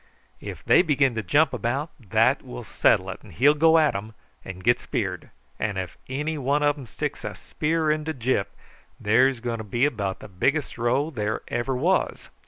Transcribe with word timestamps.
If 0.39 0.65
they 0.65 0.81
begin 0.81 1.13
to 1.13 1.21
jump 1.21 1.53
about, 1.53 1.91
that 1.99 2.41
will 2.41 2.63
settle 2.63 3.11
it, 3.11 3.21
and 3.21 3.31
he'll 3.31 3.53
go 3.53 3.77
at 3.77 3.93
'em 3.95 4.15
and 4.43 4.63
get 4.63 4.79
speared; 4.79 5.29
and 5.59 5.77
if 5.77 5.95
any 6.09 6.39
one 6.39 6.87
sticks 6.87 7.23
a 7.23 7.35
spear 7.35 7.91
into 7.91 8.11
Gyp, 8.11 8.47
there's 8.99 9.41
going 9.41 9.59
to 9.59 9.63
be 9.63 9.85
about 9.85 10.17
the 10.19 10.27
biggest 10.27 10.79
row 10.79 11.11
there 11.11 11.41
ever 11.49 11.75
was. 11.75 12.29